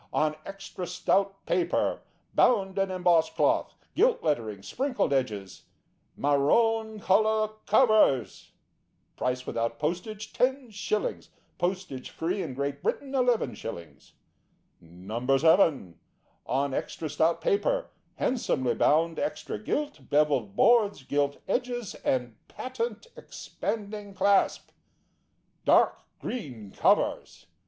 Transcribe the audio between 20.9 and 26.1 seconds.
gilt edges, and patent expanding clasp. Dark